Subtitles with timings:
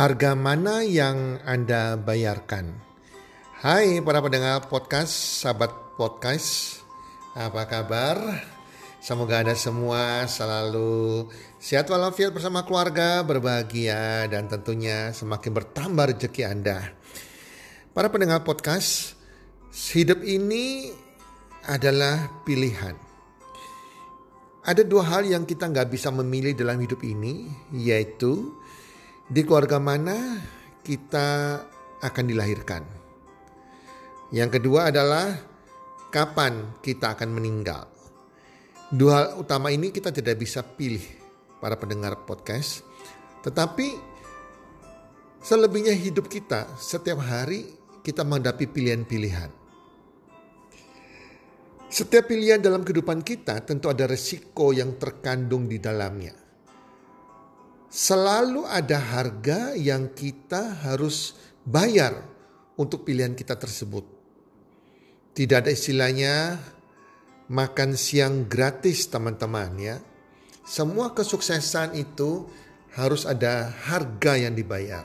[0.00, 2.72] Harga mana yang Anda bayarkan?
[3.60, 6.80] Hai para pendengar podcast, sahabat podcast,
[7.36, 8.16] apa kabar?
[9.04, 11.28] Semoga Anda semua selalu
[11.60, 16.80] sehat walafiat bersama keluarga, berbahagia, dan tentunya semakin bertambah rezeki Anda.
[17.92, 19.20] Para pendengar podcast,
[19.92, 20.96] hidup ini
[21.68, 22.96] adalah pilihan.
[24.64, 28.56] Ada dua hal yang kita nggak bisa memilih dalam hidup ini, yaitu
[29.30, 30.42] di keluarga mana
[30.82, 31.62] kita
[32.02, 32.82] akan dilahirkan.
[34.34, 35.38] Yang kedua adalah
[36.10, 37.86] kapan kita akan meninggal.
[38.90, 41.02] Dua hal utama ini kita tidak bisa pilih
[41.62, 42.82] para pendengar podcast.
[43.46, 43.94] Tetapi
[45.38, 47.70] selebihnya hidup kita setiap hari
[48.02, 49.50] kita menghadapi pilihan-pilihan.
[51.86, 56.49] Setiap pilihan dalam kehidupan kita tentu ada resiko yang terkandung di dalamnya
[57.90, 61.34] selalu ada harga yang kita harus
[61.66, 62.22] bayar
[62.78, 64.06] untuk pilihan kita tersebut.
[65.34, 66.56] Tidak ada istilahnya
[67.50, 69.96] makan siang gratis teman-teman ya.
[70.62, 72.46] Semua kesuksesan itu
[72.94, 75.02] harus ada harga yang dibayar.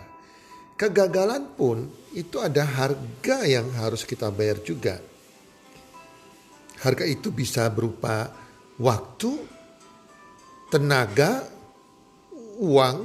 [0.78, 5.01] Kegagalan pun itu ada harga yang harus kita bayar juga.
[6.85, 8.29] Harga itu bisa berupa
[8.78, 9.31] waktu,
[10.69, 11.55] tenaga,
[12.60, 12.98] uang,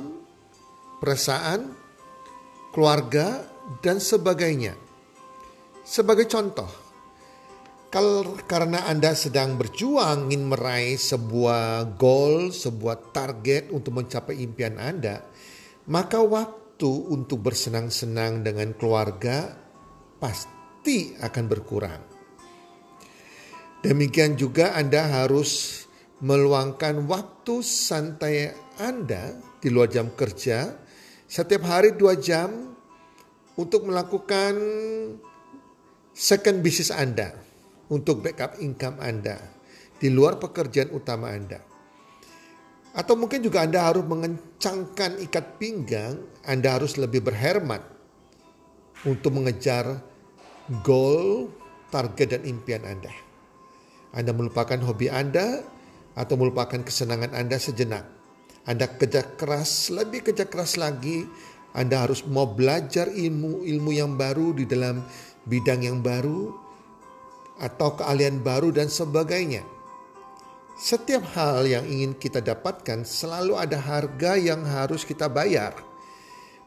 [1.03, 1.75] perasaan,
[2.71, 3.43] keluarga,
[3.83, 4.75] dan sebagainya.
[5.83, 6.71] Sebagai contoh,
[8.47, 15.27] karena Anda sedang berjuang ingin meraih sebuah goal, sebuah target untuk mencapai impian Anda,
[15.91, 19.59] maka waktu untuk bersenang-senang dengan keluarga
[20.23, 22.03] pasti akan berkurang.
[23.83, 25.83] Demikian juga Anda harus
[26.21, 30.73] meluangkan waktu santai Anda di luar jam kerja
[31.29, 32.73] setiap hari dua jam
[33.61, 34.57] untuk melakukan
[36.17, 37.37] second business Anda
[37.93, 39.37] untuk backup income Anda
[40.01, 41.61] di luar pekerjaan utama Anda.
[42.97, 47.85] Atau mungkin juga Anda harus mengencangkan ikat pinggang, Anda harus lebih berhemat
[49.07, 50.03] untuk mengejar
[50.83, 51.53] goal,
[51.95, 53.15] target dan impian Anda.
[54.11, 55.63] Anda melupakan hobi Anda,
[56.19, 58.20] atau melupakan kesenangan Anda sejenak.
[58.69, 61.25] Anda kerja keras, lebih kerja keras lagi.
[61.73, 65.07] Anda harus mau belajar ilmu-ilmu yang baru di dalam
[65.47, 66.51] bidang yang baru
[67.61, 69.63] atau keahlian baru dan sebagainya.
[70.81, 75.77] Setiap hal yang ingin kita dapatkan selalu ada harga yang harus kita bayar.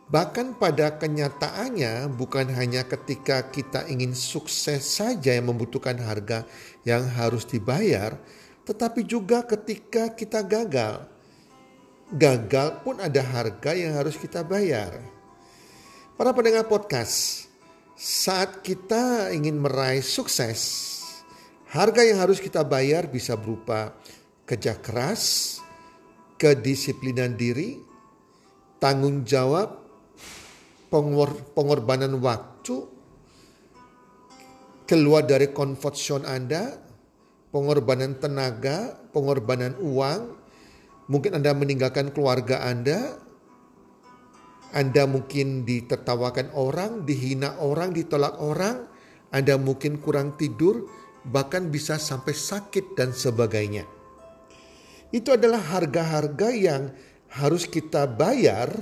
[0.06, 6.46] Bahkan pada kenyataannya bukan hanya ketika kita ingin sukses saja yang membutuhkan harga
[6.86, 8.22] yang harus dibayar,
[8.70, 11.10] tetapi juga ketika kita gagal.
[12.14, 15.02] Gagal pun ada harga yang harus kita bayar.
[16.14, 17.50] Para pendengar podcast,
[17.98, 21.02] saat kita ingin meraih sukses,
[21.74, 23.98] harga yang harus kita bayar bisa berupa
[24.46, 25.58] kerja keras,
[26.38, 27.82] kedisiplinan diri,
[28.78, 29.82] tanggung jawab,
[31.58, 32.78] pengorbanan waktu,
[34.86, 35.98] keluar dari comfort
[36.30, 36.78] Anda,
[37.50, 40.43] pengorbanan tenaga, pengorbanan uang.
[41.12, 43.20] Mungkin Anda meninggalkan keluarga Anda.
[44.74, 48.90] Anda mungkin ditertawakan orang, dihina orang, ditolak orang.
[49.30, 50.90] Anda mungkin kurang tidur,
[51.26, 53.86] bahkan bisa sampai sakit dan sebagainya.
[55.14, 56.90] Itu adalah harga-harga yang
[57.38, 58.74] harus kita bayar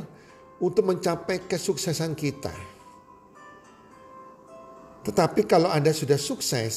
[0.64, 2.54] untuk mencapai kesuksesan kita.
[5.02, 6.76] Tetapi kalau Anda sudah sukses,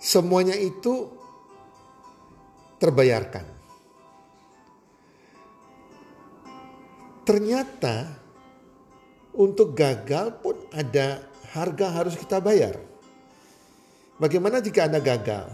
[0.00, 1.12] semuanya itu
[2.76, 3.46] terbayarkan.
[7.26, 8.14] Ternyata
[9.34, 12.78] untuk gagal pun ada harga harus kita bayar.
[14.16, 15.52] Bagaimana jika Anda gagal?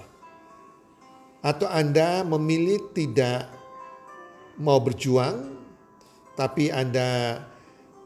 [1.42, 3.50] Atau Anda memilih tidak
[4.62, 5.58] mau berjuang,
[6.38, 7.42] tapi Anda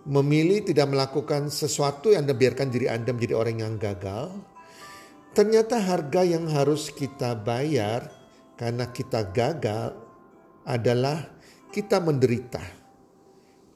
[0.08, 4.32] memilih tidak melakukan sesuatu yang Anda biarkan diri Anda menjadi orang yang gagal,
[5.36, 8.15] ternyata harga yang harus kita bayar
[8.56, 9.92] karena kita gagal
[10.64, 11.28] adalah
[11.70, 12.64] kita menderita.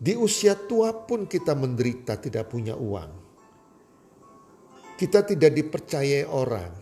[0.01, 3.13] Di usia tua pun kita menderita tidak punya uang.
[4.97, 6.73] Kita tidak dipercayai orang.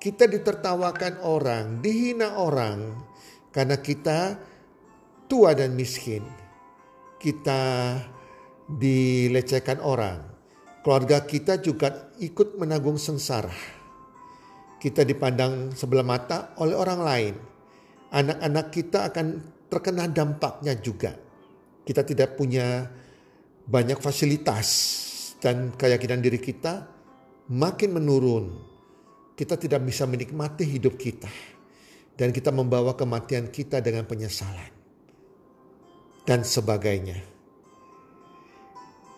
[0.00, 2.96] Kita ditertawakan orang, dihina orang
[3.52, 4.40] karena kita
[5.28, 6.24] tua dan miskin.
[7.20, 7.92] Kita
[8.64, 10.24] dilecehkan orang.
[10.80, 13.77] Keluarga kita juga ikut menanggung sengsara.
[14.78, 17.34] Kita dipandang sebelah mata oleh orang lain.
[18.14, 19.26] Anak-anak kita akan
[19.66, 21.12] terkena dampaknya juga.
[21.82, 22.86] Kita tidak punya
[23.68, 24.68] banyak fasilitas
[25.42, 26.86] dan keyakinan diri kita
[27.50, 28.44] makin menurun.
[29.34, 31.30] Kita tidak bisa menikmati hidup kita.
[32.18, 34.74] Dan kita membawa kematian kita dengan penyesalan
[36.26, 37.22] dan sebagainya.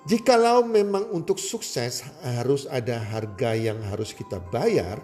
[0.04, 4.96] Jikalau memang untuk sukses harus ada harga yang harus kita bayar,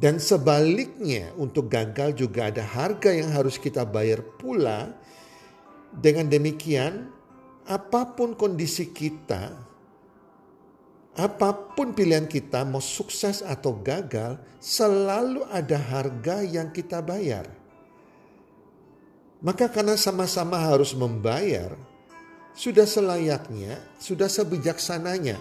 [0.00, 4.96] dan sebaliknya untuk gagal juga ada harga yang harus kita bayar pula.
[5.92, 7.12] Dengan demikian,
[7.68, 9.52] apa pun kondisi kita,
[11.20, 17.44] apa pun pilihan kita, mau sukses atau gagal, selalu ada harga yang kita bayar.
[19.44, 21.76] Maka karena sama-sama harus membayar,
[22.56, 25.36] sudah selayaknya, sudah sebijaksananya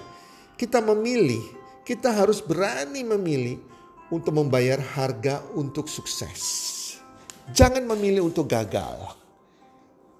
[0.59, 1.39] kita memilih,
[1.87, 3.69] kita harus berani memilih
[4.09, 6.67] untuk membayar harga untuk sukses.
[7.53, 9.17] Jangan memilih untuk gagal.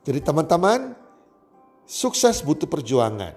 [0.06, 0.94] Jadi teman-teman,
[1.86, 3.34] sukses butuh perjuangan.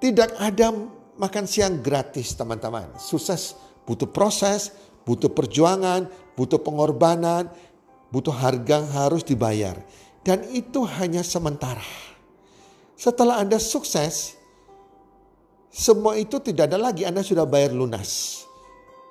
[0.00, 0.72] Tidak ada
[1.20, 2.96] makan siang gratis teman-teman.
[2.96, 4.72] Sukses butuh proses,
[5.04, 7.52] butuh perjuangan, butuh pengorbanan,
[8.08, 9.76] butuh harga harus dibayar.
[10.24, 11.84] Dan itu hanya sementara.
[12.96, 14.39] Setelah Anda sukses,
[15.70, 18.42] semua itu tidak ada lagi, Anda sudah bayar lunas.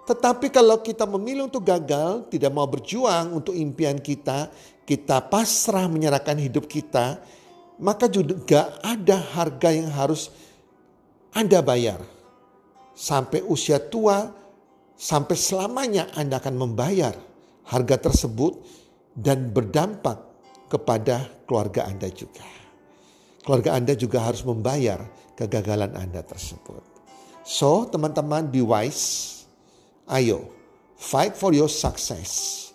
[0.04, 4.52] Tetapi kalau kita memilih untuk gagal, tidak mau berjuang untuk impian kita,
[4.84, 7.22] kita pasrah menyerahkan hidup kita,
[7.80, 10.34] maka juga ada harga yang harus
[11.32, 12.02] Anda bayar.
[12.92, 14.28] Sampai usia tua,
[15.00, 17.16] sampai selamanya Anda akan membayar
[17.70, 18.60] harga tersebut
[19.16, 20.20] dan berdampak
[20.68, 22.44] kepada keluarga Anda juga.
[23.46, 25.06] Keluarga Anda juga harus membayar
[25.40, 26.84] kegagalan Anda tersebut.
[27.48, 29.48] So, teman-teman, be wise.
[30.12, 30.52] Ayo,
[31.00, 32.68] fight for your success.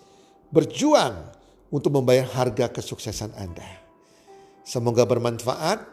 [0.49, 1.29] Berjuang
[1.69, 3.85] untuk membayar harga kesuksesan Anda.
[4.65, 5.85] Semoga bermanfaat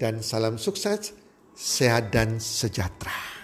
[0.00, 1.12] dan salam sukses,
[1.52, 3.36] sehat dan sejahtera.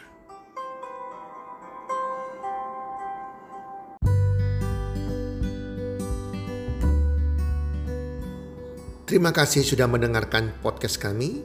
[9.05, 11.45] Terima kasih sudah mendengarkan podcast kami.